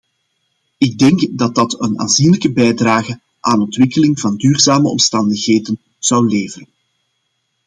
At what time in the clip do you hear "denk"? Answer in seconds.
0.97-1.37